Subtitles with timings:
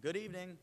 [0.00, 0.56] Good evening.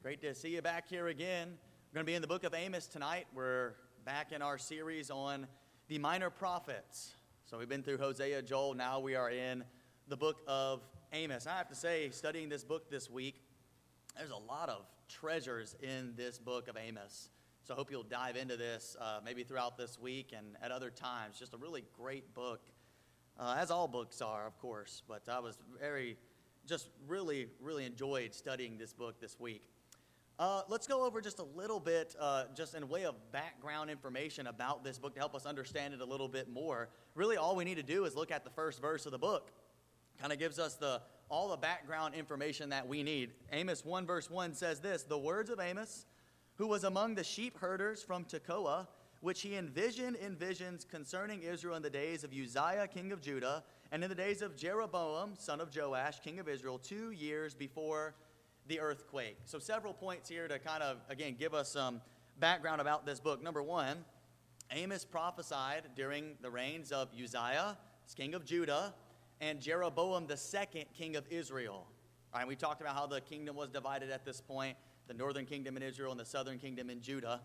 [0.00, 1.58] Great to see you back here again.
[1.90, 3.26] We're going to be in the book of Amos tonight.
[3.34, 3.72] We're
[4.04, 5.48] back in our series on
[5.88, 7.14] the minor prophets.
[7.46, 9.64] So we've been through Hosea, Joel, now we are in
[10.06, 10.82] the book of
[11.12, 11.48] Amos.
[11.48, 13.42] I have to say, studying this book this week,
[14.16, 17.30] there's a lot of treasures in this book of Amos.
[17.64, 20.90] So I hope you'll dive into this uh, maybe throughout this week and at other
[20.90, 21.40] times.
[21.40, 22.60] Just a really great book,
[23.36, 25.02] uh, as all books are, of course.
[25.08, 26.16] But I was very,
[26.68, 29.62] just really, really enjoyed studying this book this week.
[30.38, 34.46] Uh, let's go over just a little bit, uh, just in way of background information
[34.46, 36.90] about this book to help us understand it a little bit more.
[37.14, 39.50] Really, all we need to do is look at the first verse of the book.
[40.20, 41.00] Kind of gives us the
[41.30, 43.30] all the background information that we need.
[43.52, 46.06] Amos 1 verse 1 says this: "The words of Amos,
[46.56, 48.86] who was among the sheep herders from Tekoa,
[49.20, 53.64] which he envisioned in visions concerning Israel in the days of Uzziah king of Judah,
[53.90, 58.14] and in the days of Jeroboam son of Joash king of Israel, two years before."
[58.68, 59.38] the earthquake.
[59.46, 62.00] So, several points here to kind of, again, give us some
[62.38, 63.42] background about this book.
[63.42, 64.04] Number one,
[64.70, 67.78] Amos prophesied during the reigns of Uzziah,
[68.14, 68.94] king of Judah,
[69.40, 71.86] and Jeroboam the second, king of Israel.
[72.32, 74.76] All right, we talked about how the kingdom was divided at this point
[75.06, 77.40] the northern kingdom in Israel and the southern kingdom in Judah.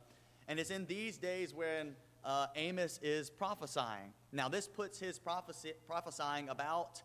[0.48, 4.14] And it's in these days when uh, Amos is prophesying.
[4.32, 7.02] Now, this puts his prophecy, prophesying about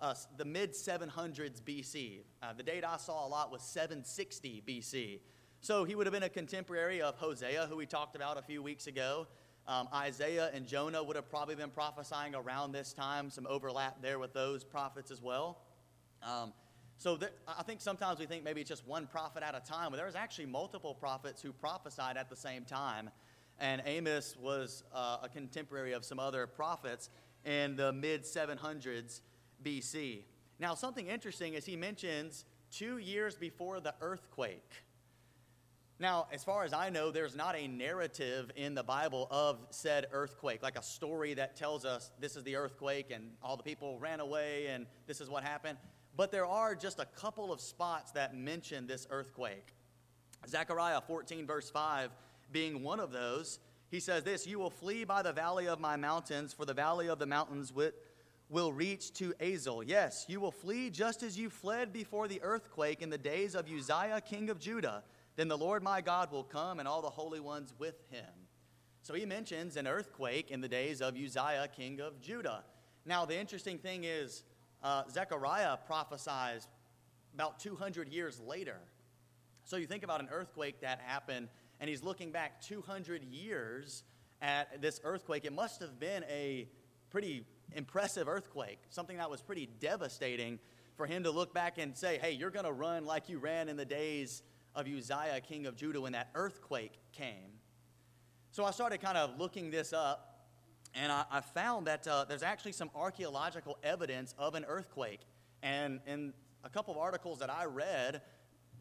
[0.00, 2.20] uh, the mid 700s BC.
[2.42, 5.20] Uh, the date I saw a lot was 760 BC.
[5.60, 8.62] So he would have been a contemporary of Hosea, who we talked about a few
[8.62, 9.26] weeks ago.
[9.66, 14.18] Um, Isaiah and Jonah would have probably been prophesying around this time, some overlap there
[14.18, 15.62] with those prophets as well.
[16.22, 16.52] Um,
[16.98, 19.96] so I think sometimes we think maybe it's just one prophet at a time, but
[19.96, 23.10] there was actually multiple prophets who prophesied at the same time.
[23.58, 27.10] And Amos was uh, a contemporary of some other prophets
[27.44, 29.20] in the mid 700s
[29.62, 30.22] BC.
[30.58, 34.72] Now, something interesting is he mentions two years before the earthquake.
[36.00, 40.06] Now, as far as I know, there's not a narrative in the Bible of said
[40.10, 43.98] earthquake, like a story that tells us this is the earthquake and all the people
[44.00, 45.78] ran away and this is what happened.
[46.16, 49.74] But there are just a couple of spots that mention this earthquake.
[50.46, 52.10] Zechariah 14, verse 5,
[52.52, 53.58] being one of those,
[53.90, 57.08] he says this You will flee by the valley of my mountains, for the valley
[57.08, 57.72] of the mountains
[58.48, 59.82] will reach to Azel.
[59.82, 63.68] Yes, you will flee just as you fled before the earthquake in the days of
[63.68, 65.02] Uzziah, king of Judah.
[65.36, 68.24] Then the Lord my God will come and all the holy ones with him.
[69.02, 72.64] So he mentions an earthquake in the days of Uzziah, king of Judah.
[73.04, 74.44] Now, the interesting thing is,
[74.84, 76.68] uh, Zechariah prophesies
[77.34, 78.76] about 200 years later.
[79.64, 81.48] So you think about an earthquake that happened,
[81.80, 84.04] and he's looking back 200 years
[84.42, 85.46] at this earthquake.
[85.46, 86.68] It must have been a
[87.10, 90.58] pretty impressive earthquake, something that was pretty devastating
[90.96, 93.68] for him to look back and say, hey, you're going to run like you ran
[93.68, 94.42] in the days
[94.74, 97.58] of Uzziah, king of Judah, when that earthquake came.
[98.52, 100.33] So I started kind of looking this up,
[100.94, 105.20] and I, I found that uh, there's actually some archaeological evidence of an earthquake.
[105.62, 106.32] And in
[106.62, 108.22] a couple of articles that I read,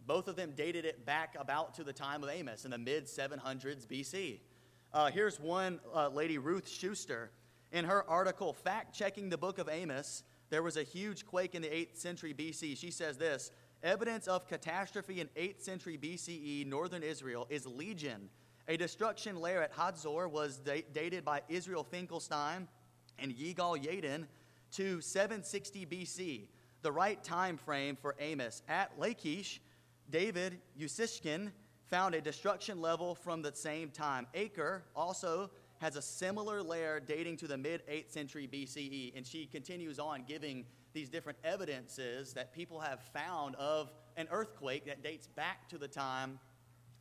[0.05, 3.05] both of them dated it back about to the time of Amos in the mid
[3.05, 4.39] 700s BC.
[4.93, 7.31] Uh, here's one uh, lady, Ruth Schuster.
[7.71, 11.63] In her article, Fact Checking the Book of Amos, there was a huge quake in
[11.63, 12.77] the 8th century BC.
[12.77, 13.49] She says this
[13.81, 18.29] Evidence of catastrophe in 8th century BCE northern Israel is legion.
[18.67, 22.67] A destruction layer at Hazor was da- dated by Israel Finkelstein
[23.19, 24.25] and Yigal Yadin
[24.71, 26.47] to 760 BC,
[26.81, 28.63] the right time frame for Amos.
[28.69, 29.61] At Lachish,
[30.09, 31.51] David Ussishkin
[31.87, 34.27] found a destruction level from the same time.
[34.33, 39.11] Acre also has a similar layer dating to the mid 8th century BCE.
[39.15, 44.85] And she continues on giving these different evidences that people have found of an earthquake
[44.85, 46.39] that dates back to the time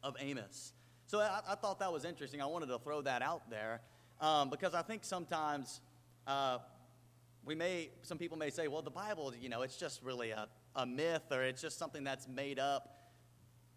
[0.03, 0.73] of Amos.
[1.13, 2.41] So I, I thought that was interesting.
[2.41, 3.83] I wanted to throw that out there
[4.19, 5.83] um, because I think sometimes
[6.27, 6.57] uh,
[7.45, 10.49] we may, some people may say, well, the Bible, you know, it's just really a,
[10.75, 13.11] a myth or it's just something that's made up.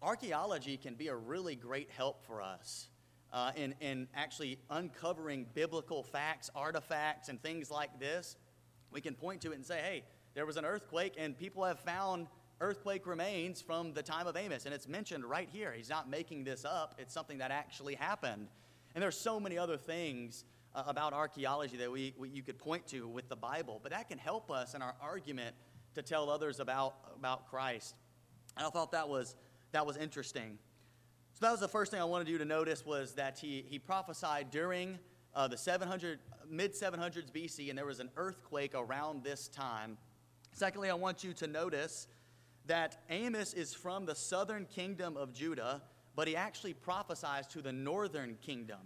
[0.00, 2.88] Archaeology can be a really great help for us
[3.34, 8.36] uh, in, in actually uncovering biblical facts, artifacts, and things like this,
[8.90, 11.80] we can point to it and say, hey, there was an earthquake, and people have
[11.80, 12.28] found
[12.60, 14.64] earthquake remains from the time of Amos.
[14.64, 15.72] And it's mentioned right here.
[15.72, 18.48] He's not making this up, it's something that actually happened.
[18.94, 20.44] And there's so many other things
[20.74, 24.08] uh, about archaeology that we, we, you could point to with the Bible, but that
[24.08, 25.54] can help us in our argument
[25.94, 27.94] to tell others about, about Christ.
[28.56, 29.36] And I thought that was,
[29.72, 30.58] that was interesting.
[31.34, 33.78] So that was the first thing I wanted you to notice was that he, he
[33.78, 34.98] prophesied during
[35.34, 36.18] uh, the 700,
[36.48, 39.98] mid 700s BC, and there was an earthquake around this time.
[40.52, 42.08] Secondly, I want you to notice
[42.66, 45.82] that Amos is from the southern kingdom of Judah,
[46.14, 48.80] but he actually prophesies to the northern kingdom.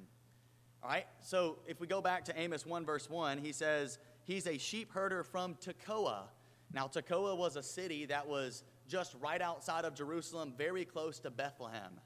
[0.83, 4.47] All right, so if we go back to Amos 1, verse 1, he says, He's
[4.47, 6.29] a sheep herder from Tekoa.
[6.73, 11.31] Now, Tekoa was a city that was just right outside of Jerusalem, very close to
[11.31, 12.01] Bethlehem.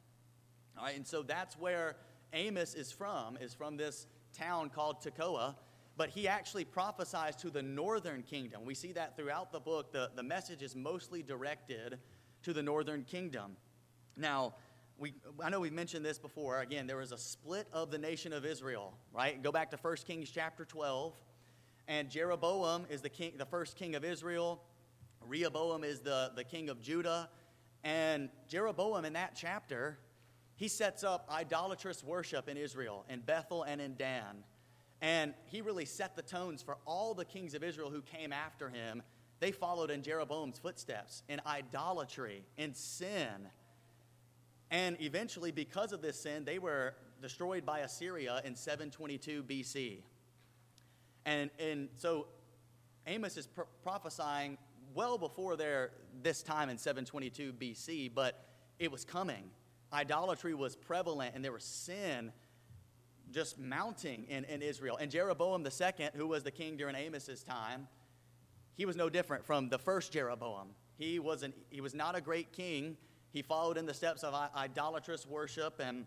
[0.77, 1.97] All right, and so that's where
[2.32, 4.06] Amos is from, is from this
[4.37, 5.55] town called Tekoa.
[5.96, 8.64] But he actually prophesies to the northern kingdom.
[8.64, 9.93] We see that throughout the book.
[9.93, 11.99] The, the message is mostly directed
[12.43, 13.56] to the northern kingdom.
[14.17, 14.55] Now,
[14.99, 16.61] we, I know we've mentioned this before.
[16.61, 19.41] Again, there was a split of the nation of Israel, right?
[19.43, 21.14] Go back to 1 Kings chapter 12.
[21.87, 24.62] And Jeroboam is the, king, the first king of Israel.
[25.20, 27.29] Rehoboam is the, the king of Judah.
[27.82, 29.99] And Jeroboam, in that chapter,
[30.56, 34.44] he sets up idolatrous worship in Israel, in Bethel and in Dan.
[35.00, 38.69] And he really set the tones for all the kings of Israel who came after
[38.69, 39.02] him.
[39.41, 43.49] They followed in Jeroboam's footsteps in idolatry, in sin.
[44.70, 49.99] And eventually, because of this sin, they were destroyed by Assyria in 722 BC.
[51.26, 52.26] And, and so
[53.06, 53.49] Amos is
[53.82, 54.58] prophesying
[54.94, 55.91] well before their,
[56.23, 58.46] this time in 722 BC, but
[58.79, 59.50] it was coming.
[59.93, 62.32] Idolatry was prevalent, and there was sin
[63.35, 64.97] just mounting in, in Israel.
[65.01, 67.89] And Jeroboam II, who was the king during Amos's time,
[68.77, 70.69] he was no different from the first Jeroboam.
[70.97, 72.97] He was, an, he was not a great king.
[73.33, 76.07] He followed in the steps of idolatrous worship, and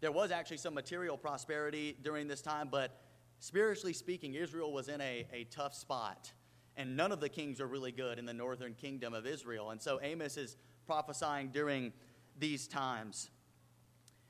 [0.00, 3.00] there was actually some material prosperity during this time, but
[3.38, 6.32] spiritually speaking, Israel was in a, a tough spot.
[6.76, 9.70] And none of the kings are really good in the northern kingdom of Israel.
[9.70, 10.56] And so Amos is
[10.86, 11.92] prophesying during
[12.38, 13.30] these times.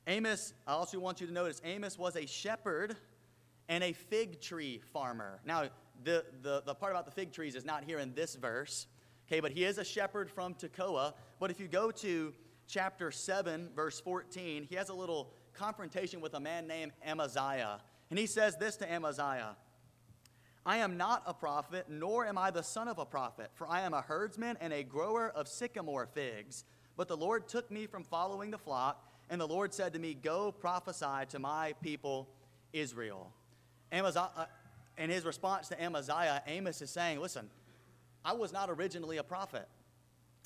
[0.07, 2.97] Amos, I also want you to notice, Amos was a shepherd
[3.69, 5.41] and a fig tree farmer.
[5.47, 5.69] Now,
[6.03, 8.87] the, the, the part about the fig trees is not here in this verse,
[9.27, 11.15] okay, but he is a shepherd from Tekoa.
[11.41, 12.35] But if you go to
[12.67, 17.81] chapter 7, verse 14, he has a little confrontation with a man named Amaziah.
[18.11, 19.57] And he says this to Amaziah
[20.67, 23.83] I am not a prophet, nor am I the son of a prophet, for I
[23.83, 26.65] am a herdsman and a grower of sycamore figs.
[26.97, 30.15] But the Lord took me from following the flock and the Lord said to me,
[30.15, 32.29] Go prophesy to my people
[32.73, 33.33] Israel.
[33.93, 34.47] Amaziah, uh,
[34.99, 37.49] in his response to Amaziah, Amos is saying, Listen,
[38.25, 39.69] I was not originally a prophet.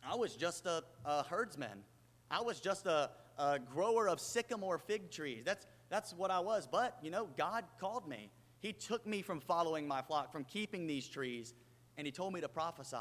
[0.08, 1.82] I was just a, a herdsman.
[2.30, 5.42] I was just a, a grower of sycamore fig trees.
[5.44, 6.69] That's, that's what I was.
[6.70, 8.30] But, you know, God called me.
[8.60, 11.54] He took me from following my flock, from keeping these trees,
[11.96, 12.96] and He told me to prophesy.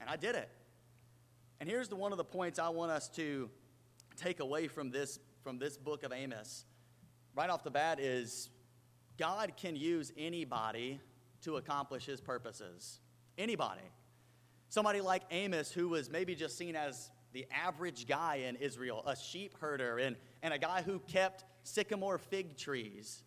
[0.00, 0.50] And I did it.
[1.60, 3.50] And here's the, one of the points I want us to
[4.20, 6.64] take away from this, from this book of Amos,
[7.34, 8.50] right off the bat, is
[9.18, 11.00] God can use anybody
[11.42, 13.00] to accomplish his purposes.
[13.38, 13.80] Anybody.
[14.68, 19.16] Somebody like Amos, who was maybe just seen as the average guy in Israel, a
[19.16, 23.22] sheep herder, and, and a guy who kept sycamore fig trees.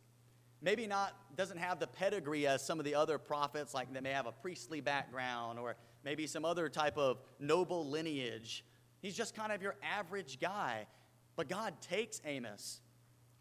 [0.61, 4.11] Maybe not, doesn't have the pedigree as some of the other prophets, like they may
[4.11, 8.63] have a priestly background or maybe some other type of noble lineage.
[9.03, 10.87] He's just kind of your average guy.
[11.35, 12.79] But God takes Amos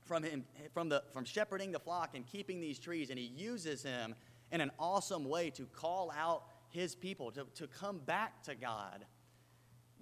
[0.04, 0.44] from him
[0.74, 4.14] from the from shepherding the flock and keeping these trees, and he uses him
[4.50, 9.06] in an awesome way to call out his people to, to come back to God.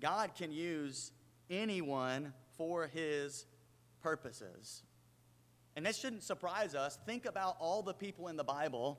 [0.01, 1.13] God can use
[1.51, 3.45] anyone for his
[4.03, 4.83] purposes.
[5.77, 6.99] And this shouldn't surprise us.
[7.05, 8.99] Think about all the people in the Bible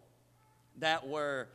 [0.77, 1.48] that were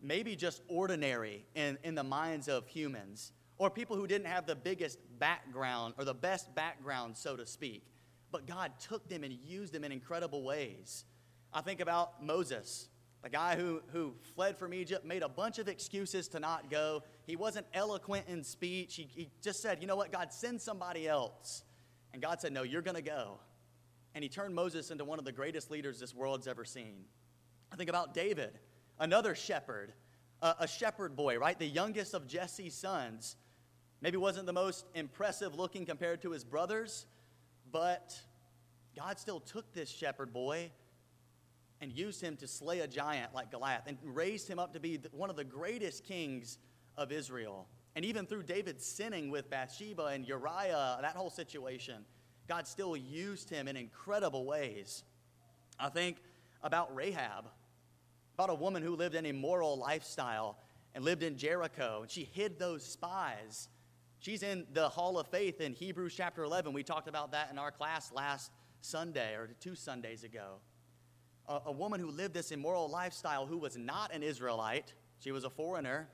[0.00, 4.54] maybe just ordinary in, in the minds of humans or people who didn't have the
[4.54, 7.84] biggest background or the best background, so to speak.
[8.30, 11.04] But God took them and used them in incredible ways.
[11.52, 12.88] I think about Moses,
[13.22, 17.02] the guy who, who fled from Egypt, made a bunch of excuses to not go.
[17.26, 18.94] He wasn't eloquent in speech.
[18.96, 21.64] He, he just said, You know what, God, send somebody else.
[22.12, 23.40] And God said, No, you're going to go.
[24.14, 27.04] And he turned Moses into one of the greatest leaders this world's ever seen.
[27.72, 28.58] I think about David,
[28.98, 29.92] another shepherd,
[30.42, 31.58] a, a shepherd boy, right?
[31.58, 33.36] The youngest of Jesse's sons
[34.00, 37.06] Maybe wasn't the most impressive looking compared to his brothers,
[37.72, 38.18] but
[38.96, 40.70] God still took this shepherd boy
[41.80, 45.00] and used him to slay a giant like Goliath and raised him up to be
[45.12, 46.58] one of the greatest kings
[46.96, 47.66] of Israel.
[47.96, 52.04] And even through David sinning with Bathsheba and Uriah, that whole situation,
[52.48, 55.04] God still used him in incredible ways.
[55.78, 56.18] I think
[56.62, 57.46] about Rahab,
[58.34, 60.58] about a woman who lived an immoral lifestyle
[60.94, 63.68] and lived in Jericho, and she hid those spies
[64.20, 66.72] She's in the Hall of Faith in Hebrews chapter 11.
[66.72, 70.56] We talked about that in our class last Sunday or two Sundays ago.
[71.48, 75.44] A, a, woman who lived this immoral lifestyle who was not an Israelite, she was
[75.44, 76.08] a foreigner,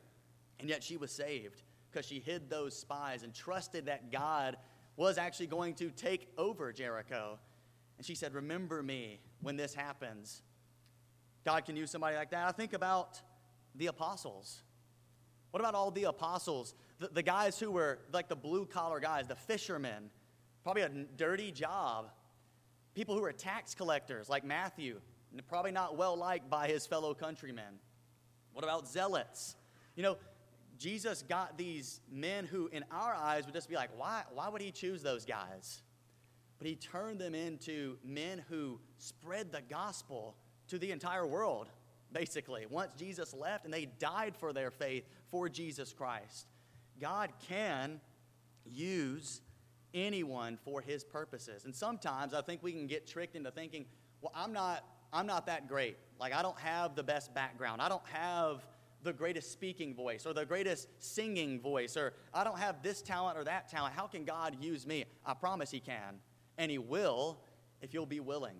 [0.60, 4.58] and yet she was saved because she hid those spies and trusted that God
[4.96, 7.38] was actually going to take over Jericho.
[7.96, 10.42] And she said, Remember me when this happens.
[11.44, 12.46] God can use somebody like that.
[12.46, 13.20] I think about
[13.74, 14.62] the apostles.
[15.50, 16.74] What about all the apostles?
[17.04, 20.08] The, the guys who were like the blue collar guys, the fishermen,
[20.62, 22.10] probably a dirty job.
[22.94, 25.02] People who were tax collectors, like Matthew,
[25.46, 27.78] probably not well liked by his fellow countrymen.
[28.54, 29.56] What about zealots?
[29.96, 30.16] You know,
[30.78, 34.62] Jesus got these men who, in our eyes, would just be like, why, why would
[34.62, 35.82] he choose those guys?
[36.56, 40.36] But he turned them into men who spread the gospel
[40.68, 41.68] to the entire world,
[42.12, 46.46] basically, once Jesus left, and they died for their faith for Jesus Christ.
[47.00, 48.00] God can
[48.64, 49.40] use
[49.92, 51.64] anyone for his purposes.
[51.64, 53.86] And sometimes I think we can get tricked into thinking,
[54.20, 55.96] well, I'm not, I'm not that great.
[56.18, 57.80] Like, I don't have the best background.
[57.80, 58.66] I don't have
[59.02, 63.38] the greatest speaking voice or the greatest singing voice, or I don't have this talent
[63.38, 63.94] or that talent.
[63.94, 65.04] How can God use me?
[65.24, 66.20] I promise He can.
[66.58, 67.38] And He will
[67.82, 68.56] if you'll be willing.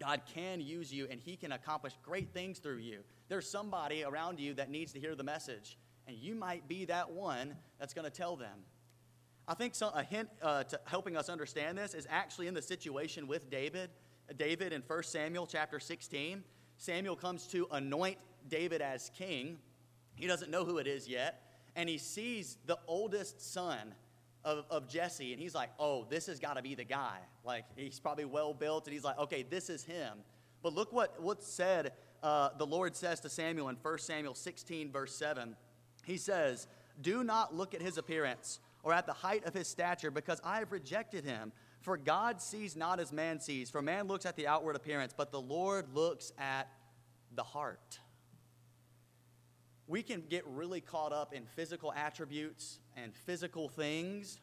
[0.00, 3.00] God can use you and He can accomplish great things through you.
[3.28, 7.10] There's somebody around you that needs to hear the message, and you might be that
[7.10, 8.64] one that's going to tell them.
[9.46, 12.62] I think so, a hint uh, to helping us understand this is actually in the
[12.62, 13.90] situation with David.
[14.36, 16.44] David in 1 Samuel chapter 16.
[16.76, 18.18] Samuel comes to anoint
[18.48, 19.58] David as king.
[20.14, 21.42] He doesn't know who it is yet.
[21.74, 23.94] And he sees the oldest son
[24.44, 27.18] of, of Jesse, and he's like, oh, this has got to be the guy.
[27.44, 30.18] Like, he's probably well built, and he's like, okay, this is him.
[30.62, 31.92] But look what, what said,
[32.22, 35.56] uh, the Lord says to Samuel in 1 Samuel 16, verse 7.
[36.04, 36.66] He says,
[37.00, 40.58] Do not look at his appearance or at the height of his stature, because I
[40.58, 41.52] have rejected him.
[41.82, 45.32] For God sees not as man sees, for man looks at the outward appearance, but
[45.32, 46.68] the Lord looks at
[47.34, 47.98] the heart
[49.92, 54.40] we can get really caught up in physical attributes and physical things,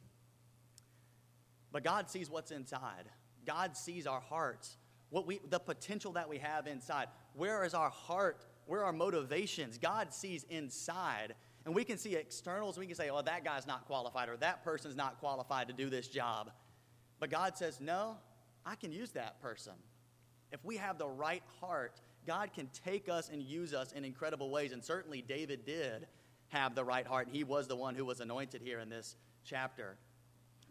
[1.72, 3.10] but God sees what's inside.
[3.48, 4.78] God sees our hearts,
[5.10, 7.08] what we, the potential that we have inside.
[7.34, 8.46] Where is our heart?
[8.68, 9.80] Where are our motivations?
[9.80, 11.34] God sees inside.
[11.66, 12.78] And we can see externals.
[12.78, 15.89] We can say, oh, that guy's not qualified or that person's not qualified to do
[15.89, 16.51] this job.
[17.20, 18.18] But God says, no,
[18.66, 19.74] I can use that person.
[20.51, 24.50] If we have the right heart, God can take us and use us in incredible
[24.50, 24.72] ways.
[24.72, 26.08] And certainly David did
[26.48, 27.28] have the right heart.
[27.32, 29.98] He was the one who was anointed here in this chapter.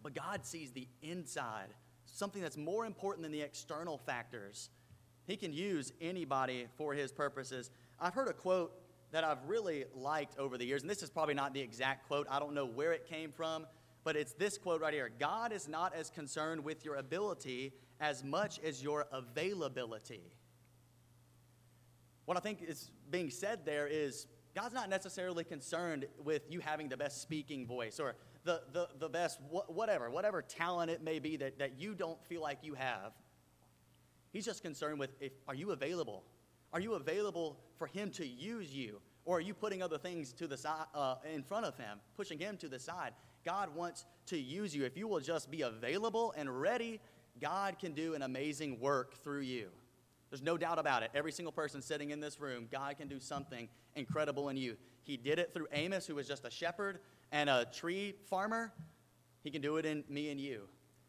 [0.03, 1.69] But God sees the inside,
[2.07, 4.71] something that's more important than the external factors.
[5.27, 7.71] He can use anybody for his purposes.
[8.01, 8.73] I've heard a quote
[9.11, 12.27] that I've really liked over the years, and this is probably not the exact quote.
[12.31, 13.67] I don't know where it came from,
[14.05, 18.23] but it's this quote right here God is not as concerned with your ability as
[18.23, 20.33] much as your availability.
[22.25, 26.89] What I think is being said there is God's not necessarily concerned with you having
[26.89, 31.19] the best speaking voice or the, the, the best wh- whatever, whatever talent it may
[31.19, 33.13] be that, that you don't feel like you have.
[34.33, 36.25] He's just concerned with if, are you available?
[36.73, 39.01] Are you available for Him to use you?
[39.25, 42.39] Or are you putting other things to the side, uh, in front of Him, pushing
[42.39, 43.13] Him to the side?
[43.45, 44.85] God wants to use you.
[44.85, 47.01] If you will just be available and ready,
[47.41, 49.69] God can do an amazing work through you.
[50.31, 51.11] There's no doubt about it.
[51.15, 54.77] Every single person sitting in this room, God can do something incredible in you.
[55.03, 56.99] He did it through Amos, who was just a shepherd
[57.33, 58.73] and a tree farmer.
[59.43, 60.63] He can do it in me and you.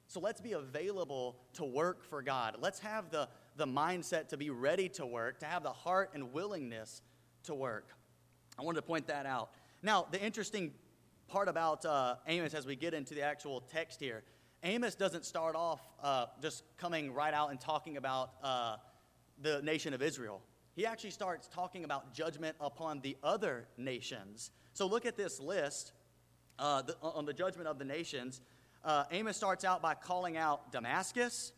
[0.07, 2.55] So let's be available to work for God.
[2.59, 3.27] Let's have the,
[3.59, 7.03] the mindset to be ready to work, to have the heart and willingness
[7.43, 7.89] to work.
[8.57, 9.51] I wanted to point that out.
[9.83, 10.73] Now, the interesting
[11.27, 14.23] part about uh, Amos as we get into the actual text here,
[14.63, 18.31] Amos doesn't start off uh, just coming right out and talking about.
[18.41, 18.77] Uh,
[19.41, 20.41] the nation of Israel.
[20.75, 24.51] He actually starts talking about judgment upon the other nations.
[24.73, 25.93] So look at this list
[26.57, 28.41] uh, the, on the judgment of the nations.
[28.83, 31.51] Uh, Amos starts out by calling out Damascus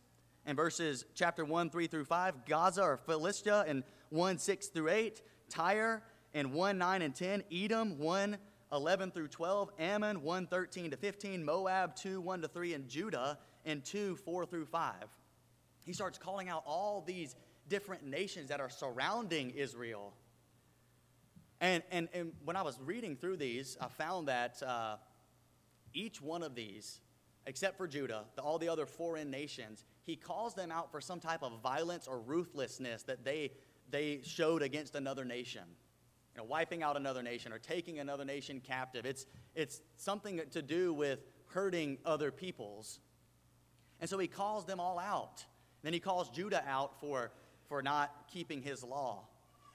[0.46, 5.22] in verses chapter 1, 3 through 5, Gaza or Philistia in 1, 6 through 8,
[5.48, 6.02] Tyre
[6.34, 8.38] in 1, 9 and 10, Edom 1,
[8.72, 13.38] 11 through 12, Ammon 1, 13 to 15, Moab 2, 1 to 3, and Judah
[13.64, 14.94] in 2, 4 through 5.
[15.84, 17.36] He starts calling out all these
[17.68, 20.14] different nations that are surrounding Israel.
[21.60, 24.96] And, and, and when I was reading through these, I found that uh,
[25.94, 27.00] each one of these,
[27.46, 31.20] except for Judah, the, all the other foreign nations, he calls them out for some
[31.20, 33.52] type of violence or ruthlessness that they,
[33.90, 35.64] they showed against another nation.
[36.34, 39.04] You know, wiping out another nation or taking another nation captive.
[39.04, 43.00] It's, it's something to do with hurting other peoples.
[44.00, 45.44] And so he calls them all out.
[45.82, 47.32] Then he calls Judah out for
[47.72, 49.24] for not keeping his law.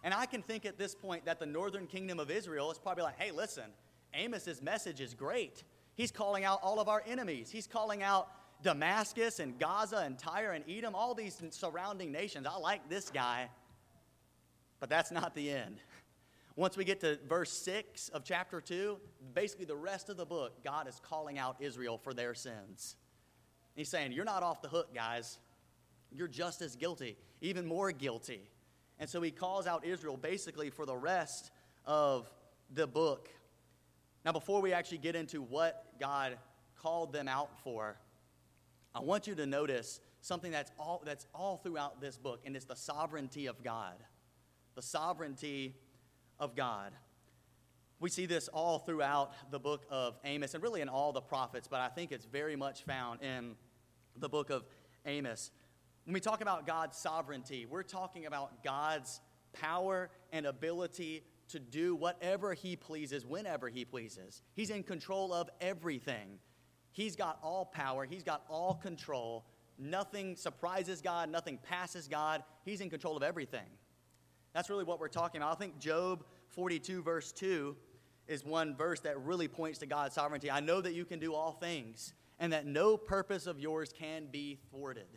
[0.04, 3.04] And I can think at this point that the northern kingdom of Israel is probably
[3.04, 3.64] like, hey, listen,
[4.14, 5.64] Amos's message is great.
[5.98, 7.50] He's calling out all of our enemies.
[7.50, 8.30] He's calling out
[8.62, 12.46] Damascus and Gaza and Tyre and Edom, all these surrounding nations.
[12.48, 13.50] I like this guy,
[14.80, 15.80] but that's not the end.
[16.56, 18.98] Once we get to verse 6 of chapter 2,
[19.34, 22.96] basically the rest of the book, God is calling out Israel for their sins.
[23.76, 25.40] He's saying, You're not off the hook, guys.
[26.12, 28.50] You're just as guilty, even more guilty.
[29.00, 31.52] And so he calls out Israel basically for the rest
[31.86, 32.32] of
[32.72, 33.30] the book.
[34.28, 36.38] Now, before we actually get into what God
[36.82, 37.96] called them out for,
[38.94, 42.66] I want you to notice something that's all, that's all throughout this book, and it's
[42.66, 43.94] the sovereignty of God.
[44.76, 45.76] The sovereignty
[46.42, 46.92] of God.
[48.02, 51.70] We see this all throughout the book of Amos and really in all the prophets,
[51.70, 53.56] but I think it's very much found in
[54.18, 54.66] the book of
[55.06, 55.52] Amos.
[56.04, 59.22] When we talk about God's sovereignty, we're talking about God's
[59.54, 64.42] power and ability to do whatever He pleases, whenever He pleases.
[64.54, 66.40] He's in control of everything.
[66.92, 69.46] He's got all power, He's got all control.
[69.80, 72.44] Nothing surprises God, nothing passes God.
[72.66, 73.70] He's in control of everything.
[74.54, 75.56] That's really what we're talking about.
[75.56, 77.76] I think Job 42, verse 2,
[78.28, 80.50] is one verse that really points to God's sovereignty.
[80.50, 84.28] I know that you can do all things, and that no purpose of yours can
[84.32, 85.08] be thwarted.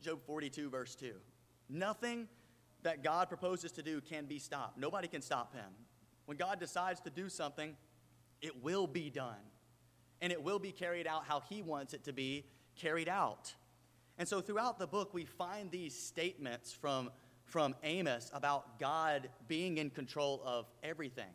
[0.00, 1.12] Job 42, verse 2.
[1.68, 2.28] Nothing
[2.82, 4.78] that God proposes to do can be stopped.
[4.78, 5.70] Nobody can stop him.
[6.26, 7.76] When God decides to do something,
[8.40, 9.34] it will be done.
[10.20, 13.54] And it will be carried out how he wants it to be carried out.
[14.18, 17.10] And so throughout the book, we find these statements from
[17.46, 21.32] from Amos about God being in control of everything.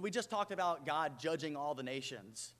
[0.00, 2.52] We just talked about God judging all the nations,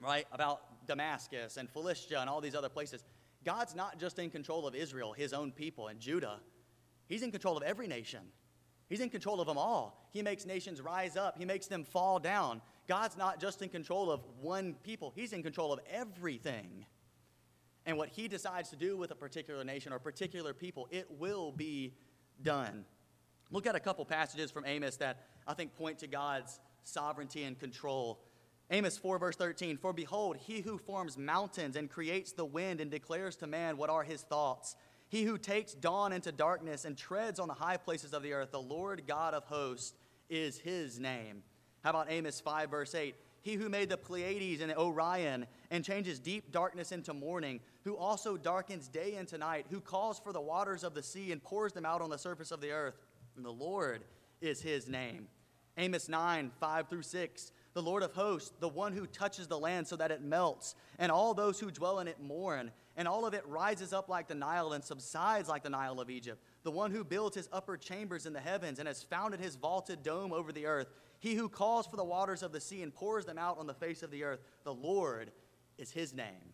[0.00, 0.26] right?
[0.32, 3.04] About Damascus and Philistia and all these other places.
[3.44, 6.40] God's not just in control of Israel, his own people, and Judah.
[7.12, 8.20] He's in control of every nation.
[8.88, 10.08] He's in control of them all.
[10.12, 12.62] He makes nations rise up, he makes them fall down.
[12.88, 16.86] God's not just in control of one people, he's in control of everything
[17.86, 21.52] and what he decides to do with a particular nation or particular people, it will
[21.52, 21.94] be
[22.42, 22.84] done.
[23.50, 27.58] Look at a couple passages from Amos that I think point to God's sovereignty and
[27.58, 28.20] control.
[28.70, 32.90] Amos 4, verse 13 For behold, he who forms mountains and creates the wind and
[32.90, 34.76] declares to man what are his thoughts,
[35.12, 38.50] he who takes dawn into darkness and treads on the high places of the earth,
[38.50, 39.92] the Lord God of hosts
[40.30, 41.42] is his name.
[41.84, 43.14] How about Amos 5, verse 8?
[43.42, 48.38] He who made the Pleiades and Orion and changes deep darkness into morning, who also
[48.38, 51.84] darkens day into night, who calls for the waters of the sea and pours them
[51.84, 52.94] out on the surface of the earth.
[53.36, 54.04] And the Lord
[54.40, 55.28] is his name.
[55.76, 57.52] Amos 9, 5 through 6.
[57.74, 61.12] The Lord of hosts, the one who touches the land so that it melts, and
[61.12, 64.34] all those who dwell in it mourn, and all of it rises up like the
[64.34, 66.42] Nile and subsides like the Nile of Egypt.
[66.62, 70.02] The one who builds his upper chambers in the heavens and has founded his vaulted
[70.02, 70.88] dome over the earth
[71.22, 73.74] he who calls for the waters of the sea and pours them out on the
[73.74, 75.30] face of the earth, the Lord
[75.78, 76.52] is his name.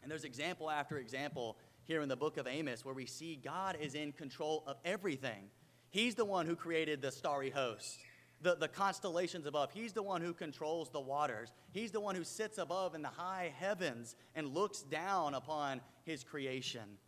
[0.00, 3.76] And there's example after example here in the book of Amos where we see God
[3.78, 5.50] is in control of everything.
[5.90, 7.98] He's the one who created the starry host,
[8.44, 9.70] the, the constellations above.
[9.72, 11.50] He's the one who controls the waters.
[11.72, 16.22] He's the one who sits above in the high heavens and looks down upon his
[16.22, 16.98] creation.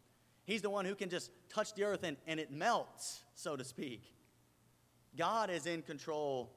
[0.47, 3.65] He's the one who can just touch the earth and, and it melts, so to
[3.65, 4.03] speak.
[5.17, 6.53] God is in control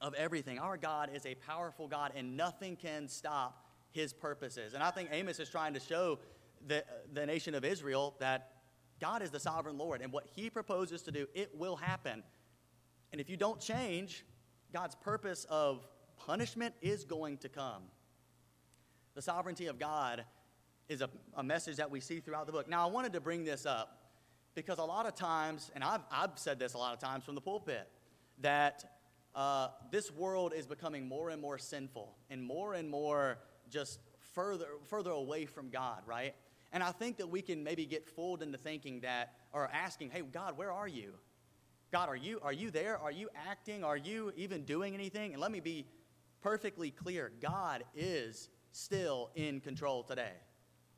[0.00, 0.58] of everything.
[0.58, 4.72] Our God is a powerful God, and nothing can stop his purposes.
[4.72, 6.18] And I think Amos is trying to show
[6.66, 8.52] the, the nation of Israel that
[8.98, 12.22] God is the sovereign Lord, and what he proposes to do, it will happen.
[13.12, 14.24] And if you don't change,
[14.72, 17.82] God's purpose of punishment is going to come.
[19.14, 20.24] The sovereignty of God
[20.88, 22.68] is a, a message that we see throughout the book.
[22.68, 24.02] Now, I wanted to bring this up
[24.54, 27.34] because a lot of times, and I've, I've said this a lot of times from
[27.34, 27.88] the pulpit,
[28.40, 28.84] that
[29.34, 33.38] uh, this world is becoming more and more sinful and more and more
[33.70, 34.00] just
[34.34, 36.34] further, further away from God, right?
[36.72, 40.22] And I think that we can maybe get fooled into thinking that, or asking, hey,
[40.22, 41.14] God, where are you?
[41.92, 42.98] God, are you, are you there?
[42.98, 43.84] Are you acting?
[43.84, 45.32] Are you even doing anything?
[45.32, 45.86] And let me be
[46.42, 50.32] perfectly clear God is still in control today.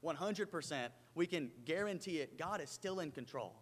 [0.04, 0.88] 100%.
[1.14, 2.38] We can guarantee it.
[2.38, 3.54] God is still in control.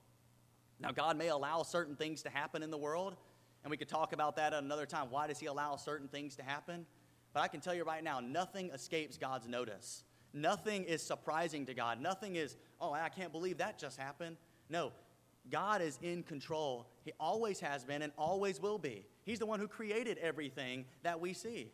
[0.78, 3.16] Now, God may allow certain things to happen in the world,
[3.62, 5.06] and we could talk about that at another time.
[5.10, 6.86] Why does He allow certain things to happen?
[7.32, 10.04] But I can tell you right now, nothing escapes God's notice.
[10.32, 12.00] Nothing is surprising to God.
[12.00, 14.36] Nothing is, oh, I can't believe that just happened.
[14.68, 14.92] No,
[15.50, 16.88] God is in control.
[17.04, 19.06] He always has been and always will be.
[19.24, 21.72] He's the one who created everything that we see.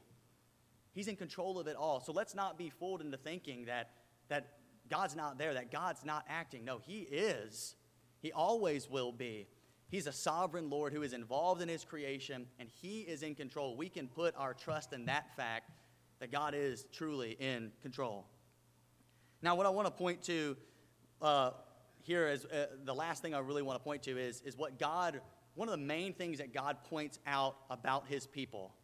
[0.93, 2.01] He's in control of it all.
[2.01, 3.91] So let's not be fooled into thinking that,
[4.29, 4.49] that
[4.91, 6.65] God's not there, that God's not acting.
[6.65, 7.77] No, He is.
[8.21, 9.49] He always will be.
[9.93, 13.77] He's a sovereign Lord who is involved in his creation and he is in control.
[13.77, 15.71] We can put our trust in that fact
[16.19, 18.27] that God is truly in control.
[19.43, 20.57] Now, what I want to point to
[21.21, 21.51] uh,
[22.03, 24.79] here is uh, the last thing I really want to point to is, is what
[24.79, 25.21] God,
[25.55, 28.75] one of the main things that God points out about his people.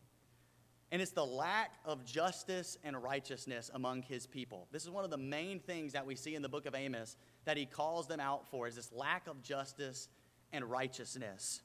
[0.90, 4.68] And it's the lack of justice and righteousness among his people.
[4.72, 7.16] This is one of the main things that we see in the book of Amos
[7.44, 10.08] that he calls them out for is this lack of justice
[10.52, 11.60] and righteousness.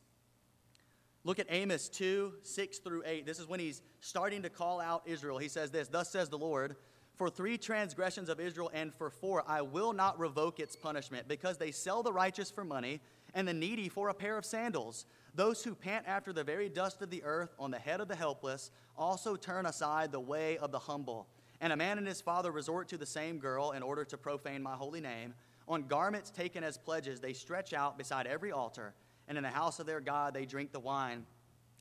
[1.24, 3.26] Look at Amos 2 6 through 8.
[3.26, 5.38] This is when he's starting to call out Israel.
[5.38, 6.76] He says this Thus says the Lord,
[7.16, 11.58] For three transgressions of Israel and for four, I will not revoke its punishment, because
[11.58, 13.02] they sell the righteous for money
[13.36, 15.06] and the needy for a pair of sandals.
[15.36, 18.16] Those who pant after the very dust of the earth on the head of the
[18.16, 21.28] helpless also turn aside the way of the humble.
[21.62, 24.62] And a man and his father resort to the same girl in order to profane
[24.62, 25.34] my holy name.
[25.68, 28.94] On garments taken as pledges, they stretch out beside every altar,
[29.28, 31.26] and in the house of their God, they drink the wine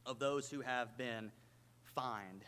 [0.06, 1.32] of those who have been
[1.82, 2.44] fined.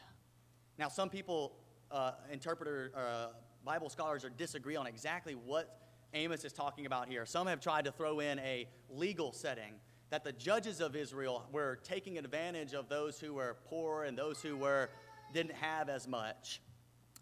[0.78, 1.56] Now, some people,
[1.94, 3.28] uh, interpreter, uh,
[3.64, 5.78] Bible scholars, are disagree on exactly what
[6.12, 7.24] Amos is talking about here.
[7.24, 9.74] Some have tried to throw in a legal setting
[10.11, 14.42] that the judges of Israel were taking advantage of those who were poor and those
[14.42, 14.90] who were
[15.33, 16.61] didn't have as much.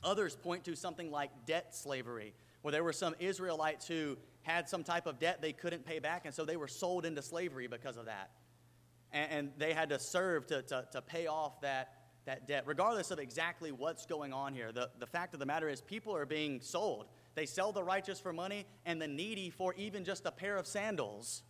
[0.03, 4.83] Others point to something like debt slavery, where there were some Israelites who had some
[4.83, 7.97] type of debt they couldn't pay back, and so they were sold into slavery because
[7.97, 8.31] of that.
[9.13, 12.65] And, and they had to serve to, to, to pay off that, that debt.
[12.67, 16.15] Regardless of exactly what's going on here, the, the fact of the matter is people
[16.15, 17.07] are being sold.
[17.35, 20.67] They sell the righteous for money and the needy for even just a pair of
[20.67, 21.43] sandals.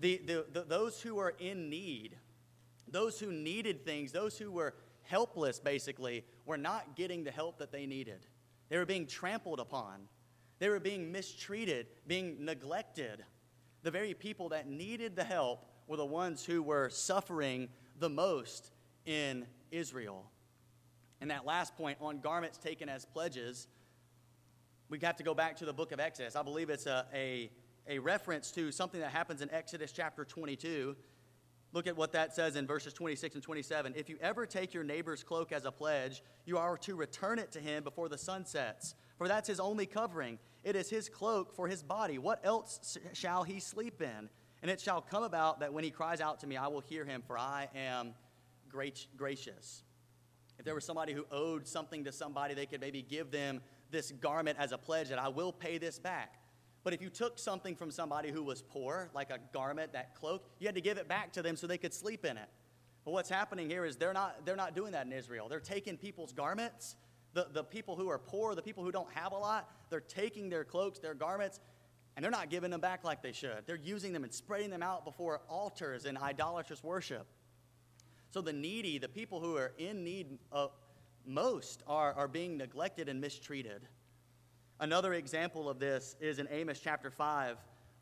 [0.00, 2.16] The, the, the, those who are in need,
[2.88, 7.72] those who needed things, those who were helpless, basically, were not getting the help that
[7.72, 8.26] they needed.
[8.68, 10.08] They were being trampled upon.
[10.58, 13.24] They were being mistreated, being neglected.
[13.82, 17.68] The very people that needed the help were the ones who were suffering
[17.98, 18.70] the most
[19.04, 20.30] in Israel.
[21.20, 23.68] And that last point on garments taken as pledges,
[24.88, 26.36] we have to go back to the book of Exodus.
[26.36, 27.50] I believe it's a, a,
[27.88, 30.96] a reference to something that happens in Exodus chapter 22.
[31.72, 33.94] Look at what that says in verses 26 and 27.
[33.96, 37.50] If you ever take your neighbor's cloak as a pledge, you are to return it
[37.52, 40.38] to him before the sun sets, for that's his only covering.
[40.62, 42.18] It is his cloak for his body.
[42.18, 44.28] What else shall he sleep in?
[44.62, 47.04] And it shall come about that when he cries out to me, I will hear
[47.04, 48.14] him, for I am
[49.16, 49.82] gracious.
[50.58, 53.60] If there was somebody who owed something to somebody, they could maybe give them
[53.90, 56.34] this garment as a pledge that I will pay this back.
[56.84, 60.46] But if you took something from somebody who was poor, like a garment, that cloak,
[60.58, 62.48] you had to give it back to them so they could sleep in it.
[63.04, 65.48] But what's happening here is they're not, they're not doing that in Israel.
[65.48, 66.96] They're taking people's garments,
[67.32, 70.48] the, the people who are poor, the people who don't have a lot, they're taking
[70.50, 71.58] their cloaks, their garments,
[72.16, 73.64] and they're not giving them back like they should.
[73.66, 77.26] They're using them and spreading them out before altars and idolatrous worship.
[78.34, 80.72] So the needy, the people who are in need of
[81.24, 83.86] most, are, are being neglected and mistreated.
[84.80, 87.58] Another example of this is in Amos chapter 5.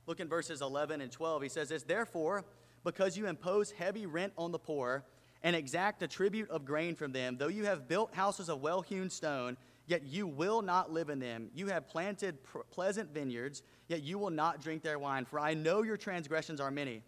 [0.06, 1.42] Look in verses 11 and 12.
[1.42, 2.46] He says this Therefore,
[2.82, 5.04] because you impose heavy rent on the poor
[5.42, 8.80] and exact a tribute of grain from them, though you have built houses of well
[8.80, 11.50] hewn stone, yet you will not live in them.
[11.54, 15.26] You have planted pr- pleasant vineyards, yet you will not drink their wine.
[15.26, 17.02] For I know your transgressions are many,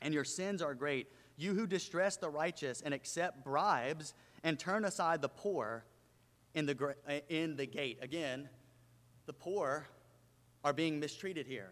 [0.00, 1.08] and your sins are great.
[1.40, 4.12] You who distress the righteous and accept bribes
[4.44, 5.86] and turn aside the poor
[6.54, 7.96] in the, uh, in the gate.
[8.02, 8.46] Again,
[9.24, 9.86] the poor
[10.62, 11.70] are being mistreated here.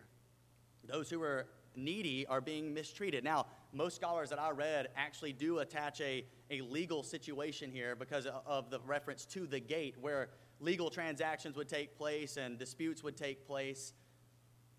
[0.85, 3.25] Those who are needy are being mistreated.
[3.25, 8.27] Now, most scholars that I read actually do attach a, a legal situation here because
[8.47, 13.19] of the reference to the gate where legal transactions would take place and disputes would
[13.19, 13.93] take place.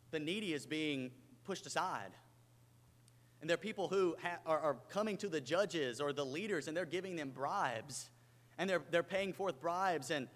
[0.09, 1.11] The needy is being
[1.43, 2.09] pushed aside.
[3.41, 6.67] And there are people who ha- are, are coming to the judges or the leaders
[6.67, 8.09] and they're giving them bribes.
[8.57, 10.27] And they're, they're paying forth bribes and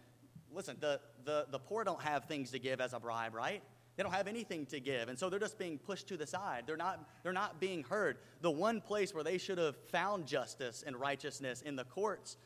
[0.53, 3.61] listen, the, the, the poor don't have things to give as a bribe, right?
[3.95, 5.09] They don't have anything to give.
[5.09, 6.63] And so they're just being pushed to the side.
[6.65, 8.17] They're not, they're not being heard.
[8.41, 12.37] The one place where they should have found justice and righteousness in the courts,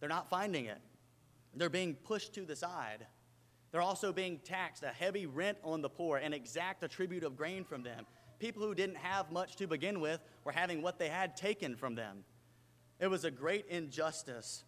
[0.00, 0.78] they're not finding it.
[1.54, 3.06] They're being pushed to the side.
[3.70, 7.36] They're also being taxed a heavy rent on the poor and exact a tribute of
[7.36, 8.06] grain from them.
[8.38, 11.94] People who didn't have much to begin with were having what they had taken from
[11.94, 12.24] them.
[13.00, 14.64] It was a great injustice.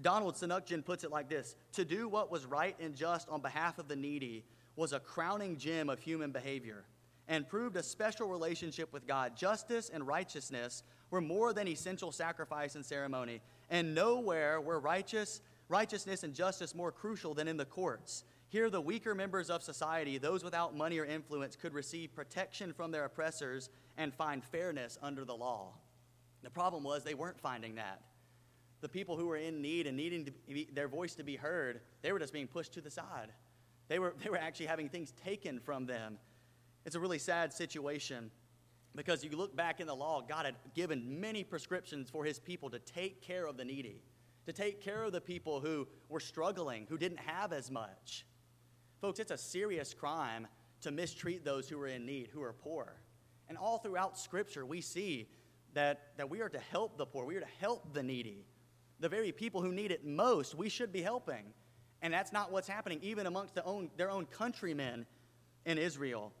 [0.00, 3.78] Donald Sunukjian puts it like this To do what was right and just on behalf
[3.78, 4.44] of the needy
[4.76, 6.84] was a crowning gem of human behavior
[7.28, 9.36] and proved a special relationship with God.
[9.36, 16.24] Justice and righteousness were more than essential sacrifice and ceremony, and nowhere were righteous, righteousness
[16.24, 18.24] and justice more crucial than in the courts.
[18.52, 22.90] Here, the weaker members of society, those without money or influence, could receive protection from
[22.90, 25.72] their oppressors and find fairness under the law.
[26.42, 28.02] The problem was they weren't finding that.
[28.82, 32.12] The people who were in need and needing be, their voice to be heard, they
[32.12, 33.32] were just being pushed to the side.
[33.88, 36.18] They were, they were actually having things taken from them.
[36.84, 38.30] It's a really sad situation
[38.94, 42.68] because you look back in the law, God had given many prescriptions for his people
[42.68, 44.02] to take care of the needy,
[44.44, 48.26] to take care of the people who were struggling, who didn't have as much.
[49.02, 50.46] Folks, it's a serious crime
[50.80, 53.00] to mistreat those who are in need, who are poor.
[53.48, 55.28] And all throughout Scripture, we see
[55.74, 58.46] that, that we are to help the poor, we are to help the needy.
[59.00, 61.52] The very people who need it most, we should be helping.
[62.00, 65.04] And that's not what's happening, even amongst the own, their own countrymen
[65.66, 66.32] in Israel.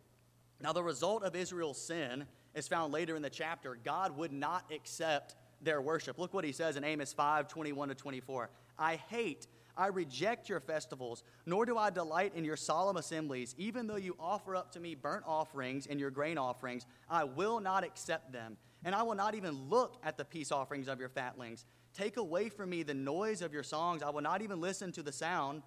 [0.60, 3.76] Now, the result of Israel's sin is found later in the chapter.
[3.82, 6.16] God would not accept their worship.
[6.16, 8.50] Look what he says in Amos 5 21 to 24.
[8.78, 13.54] I hate, I reject your festivals, nor do I delight in your solemn assemblies.
[13.58, 17.60] Even though you offer up to me burnt offerings and your grain offerings, I will
[17.60, 18.56] not accept them.
[18.84, 21.64] And I will not even look at the peace offerings of your fatlings.
[21.94, 24.02] Take away from me the noise of your songs.
[24.02, 25.62] I will not even listen to the sound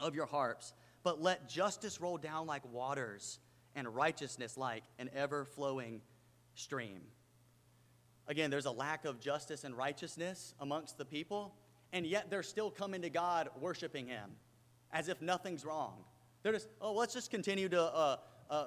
[0.00, 0.72] of your harps.
[1.02, 3.38] But let justice roll down like waters
[3.74, 6.00] and righteousness like an ever flowing
[6.54, 7.02] stream.
[8.26, 11.54] Again, there's a lack of justice and righteousness amongst the people,
[11.92, 14.30] and yet they're still coming to God worshiping Him
[14.92, 16.04] as if nothing's wrong.
[16.42, 18.16] They're just, oh, let's just continue to uh,
[18.50, 18.66] uh,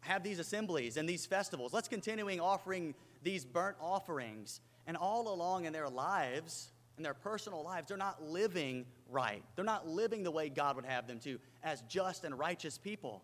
[0.00, 1.72] have these assemblies and these festivals.
[1.72, 4.60] Let's continuing offering these burnt offerings.
[4.86, 9.42] And all along in their lives, in their personal lives, they're not living right.
[9.56, 13.22] They're not living the way God would have them to as just and righteous people.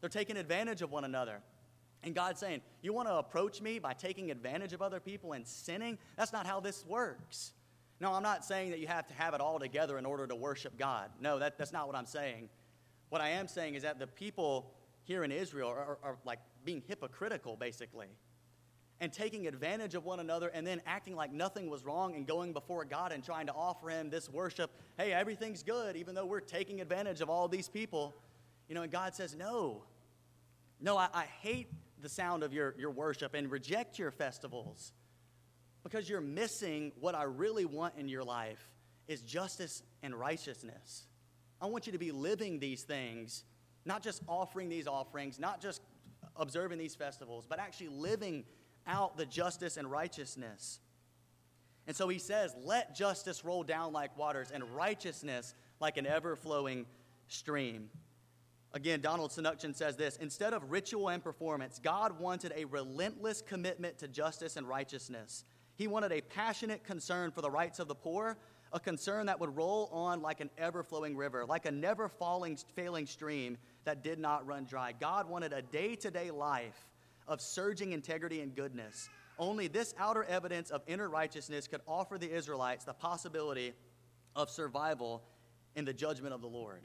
[0.00, 1.40] They're taking advantage of one another.
[2.04, 5.46] And God's saying, You want to approach me by taking advantage of other people and
[5.46, 5.98] sinning?
[6.16, 7.52] That's not how this works.
[8.00, 10.36] No, I'm not saying that you have to have it all together in order to
[10.36, 11.10] worship God.
[11.20, 12.48] No, that, that's not what I'm saying.
[13.08, 16.82] What I am saying is that the people here in Israel are, are, like being
[16.86, 18.08] hypocritical, basically,
[19.00, 22.52] and taking advantage of one another and then acting like nothing was wrong and going
[22.52, 24.70] before God and trying to offer Him this worship.
[24.96, 28.14] Hey, everything's good, even though we're taking advantage of all these people.
[28.68, 29.82] You know, and God says, No.
[30.80, 31.68] No, I, I hate
[32.00, 34.92] the sound of your, your worship and reject your festivals
[35.82, 38.70] because you're missing what I really want in your life
[39.06, 41.06] is justice and righteousness.
[41.60, 43.44] I want you to be living these things,
[43.84, 45.82] not just offering these offerings, not just
[46.36, 48.44] observing these festivals, but actually living
[48.86, 50.80] out the justice and righteousness.
[51.86, 56.36] And so he says, Let justice roll down like waters and righteousness like an ever
[56.36, 56.86] flowing
[57.28, 57.88] stream.
[58.74, 63.98] Again, Donald Sunukjian says this Instead of ritual and performance, God wanted a relentless commitment
[63.98, 65.44] to justice and righteousness.
[65.78, 68.36] He wanted a passionate concern for the rights of the poor,
[68.72, 72.58] a concern that would roll on like an ever flowing river, like a never falling,
[72.74, 74.92] failing stream that did not run dry.
[74.98, 76.88] God wanted a day to day life
[77.28, 79.08] of surging integrity and goodness.
[79.38, 83.72] Only this outer evidence of inner righteousness could offer the Israelites the possibility
[84.34, 85.22] of survival
[85.76, 86.82] in the judgment of the Lord.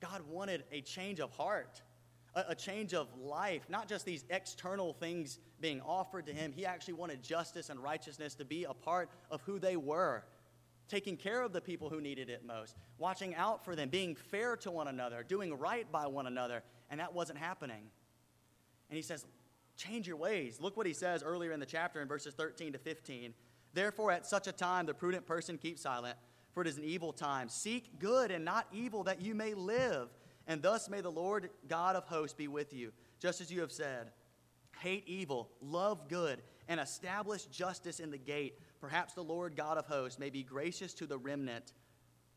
[0.00, 1.80] God wanted a change of heart,
[2.48, 6.52] a, change of life, not just these external things being offered to Him.
[6.52, 10.24] He actually wanted justice and righteousness to be a part of who they were,
[10.88, 14.56] taking care of the people who needed it most, watching out for them, being fair
[14.58, 16.62] to one another, doing right by one another.
[16.90, 17.90] And that wasn't happening.
[18.90, 19.26] And He says,
[19.76, 20.58] Change your ways.
[20.60, 23.32] Look what He says earlier in the chapter in verses 13 to 15.
[23.74, 26.16] Therefore, at such a time, the prudent person keeps silent
[26.58, 27.48] for it is an evil time.
[27.48, 30.08] Seek good and not evil, that you may live.
[30.48, 33.70] And thus may the Lord God of hosts be with you, just as you have
[33.70, 34.10] said.
[34.80, 38.58] Hate evil, love good, and establish justice in the gate.
[38.80, 41.74] Perhaps the Lord God of hosts may be gracious to the remnant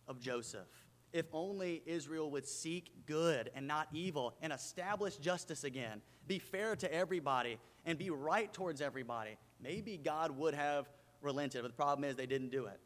[0.08, 0.67] of Joseph.
[1.13, 6.76] If only Israel would seek good and not evil and establish justice again, be fair
[6.78, 10.89] to everybody, and be right towards everybody, maybe God would have
[11.21, 11.62] relented.
[11.62, 12.80] But the problem is they didn't do it.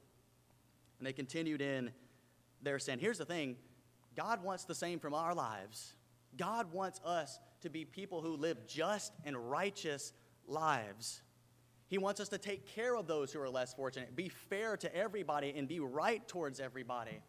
[1.00, 1.92] And they continued in
[2.62, 3.00] their sin.
[3.00, 3.58] Here's the thing
[4.16, 5.94] God wants the same from our lives.
[6.38, 10.14] God wants us to be people who live just and righteous
[10.48, 11.22] lives.
[11.88, 14.96] He wants us to take care of those who are less fortunate, be fair to
[14.96, 17.20] everybody, and be right towards everybody.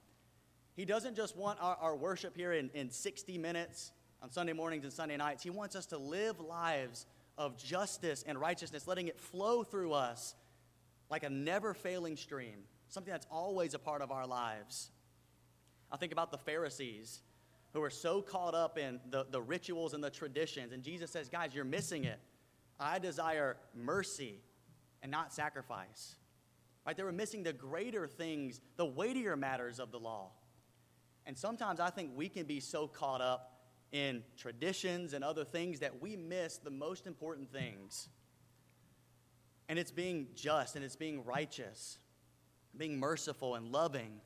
[0.75, 4.85] He doesn't just want our, our worship here in, in 60 minutes on Sunday mornings
[4.85, 5.43] and Sunday nights.
[5.43, 7.07] He wants us to live lives
[7.39, 10.35] of justice and righteousness, letting it flow through us
[11.11, 14.91] like a never failing stream something that's always a part of our lives.
[15.97, 17.23] I think about the Pharisees
[17.73, 20.75] who are so caught up in the, the rituals and the traditions.
[20.75, 22.21] And Jesus says, guys, you're missing it.
[22.79, 24.43] I desire mercy
[25.01, 26.17] and not sacrifice.
[26.87, 26.95] Right?
[26.95, 30.33] They were missing the greater things, the weightier matters of the law.
[31.25, 33.59] And sometimes I think we can be so caught up
[33.91, 38.11] in traditions and other things that we miss the most important things.
[39.71, 41.97] And it's being just and it's being righteous,
[42.77, 44.21] being merciful and loving.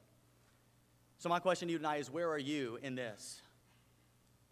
[1.21, 3.43] So, my question to you tonight is where are you in this?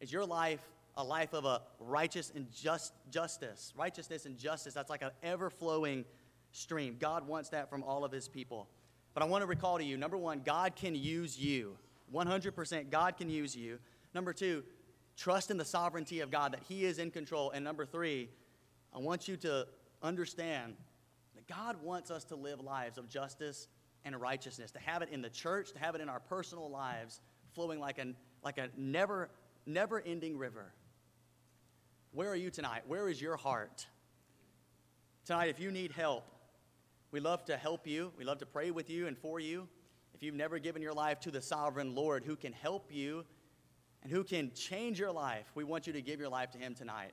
[0.01, 0.61] Is your life
[0.99, 3.73] a life of a righteous and just justice?
[3.75, 6.05] Righteousness and justice, that's like an ever flowing
[6.53, 6.99] stream.
[7.01, 8.69] God wants that from all of his people.
[9.15, 11.79] But I want to recall to you number one, God can use you.
[12.13, 13.79] 100% God can use you.
[14.13, 14.63] Number two,
[15.17, 17.51] trust in the sovereignty of God, that He is in control.
[17.51, 18.29] And number three,
[18.95, 19.67] I want you to
[20.03, 20.75] understand
[21.35, 23.69] that God wants us to live lives of justice
[24.05, 27.21] and righteousness, to have it in the church, to have it in our personal lives,
[27.55, 28.07] flowing like a,
[28.43, 29.31] like a never,
[29.67, 30.73] never ending river.
[32.13, 32.83] Where are you tonight?
[32.87, 33.87] Where is your heart?
[35.25, 36.25] Tonight, if you need help,
[37.11, 38.13] we love to help you.
[38.17, 39.69] We love to pray with you and for you.
[40.15, 43.25] If you've never given your life to the sovereign Lord who can help you
[44.03, 46.75] and who can change your life, we want you to give your life to Him
[46.75, 47.13] tonight.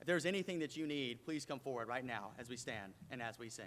[0.00, 3.22] If there's anything that you need, please come forward right now as we stand and
[3.22, 3.66] as we sing.